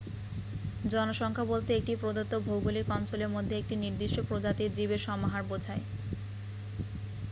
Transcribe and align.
জনসংখ্যা 0.85 1.45
বলতে 1.45 1.71
একটি 1.75 1.93
প্রদত্ত 1.95 2.33
ভৌগলিক 2.47 2.87
অঞ্চলের 2.91 3.33
মধ্যে 3.35 3.55
একটি 3.57 3.75
নির্দিষ্ট 3.77 4.17
প্রজাতির 4.27 4.73
জীবের 4.77 5.01
সমাহার 5.07 5.43
বোঝায় 5.43 5.83